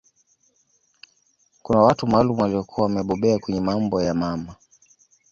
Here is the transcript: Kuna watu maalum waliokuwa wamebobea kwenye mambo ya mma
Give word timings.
Kuna 1.61 1.79
watu 1.81 2.07
maalum 2.07 2.39
waliokuwa 2.39 2.87
wamebobea 2.87 3.39
kwenye 3.39 3.59
mambo 3.61 4.01
ya 4.03 4.13
mma 4.13 4.55